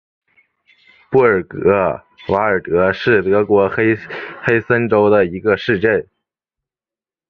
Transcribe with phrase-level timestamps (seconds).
[1.11, 3.95] 布尔格瓦尔德是德国黑
[4.67, 6.07] 森州的一个市镇。